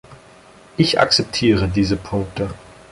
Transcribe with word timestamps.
Ich 0.77 0.99
akzeptiere 0.99 1.67
diese 1.67 1.95
Punkte. 1.95 2.55